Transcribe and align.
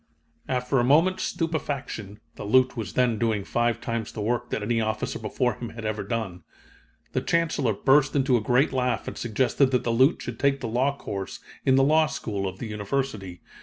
"After 0.49 0.79
a 0.79 0.83
moment's 0.83 1.21
stupefaction 1.21 2.19
(the 2.33 2.43
Lieut. 2.43 2.75
was 2.75 2.93
then 2.93 3.19
doing 3.19 3.43
five 3.43 3.79
times 3.79 4.11
the 4.11 4.19
work 4.21 4.49
that 4.49 4.63
any 4.63 4.81
officer 4.81 5.19
before 5.19 5.53
him 5.53 5.69
had 5.69 5.85
ever 5.85 6.01
done) 6.03 6.41
the 7.11 7.21
Chancellor 7.21 7.73
burst 7.73 8.15
into 8.15 8.35
a 8.35 8.41
great 8.41 8.73
laugh 8.73 9.07
and 9.07 9.15
suggested 9.15 9.69
that 9.69 9.83
the 9.83 9.91
Lieut. 9.93 10.19
should 10.19 10.39
take 10.39 10.59
the 10.59 10.67
law 10.67 10.97
course 10.97 11.39
in 11.67 11.75
the 11.75 11.83
law 11.83 12.07
school 12.07 12.47
of 12.47 12.57
the 12.57 12.65
University. 12.65 13.41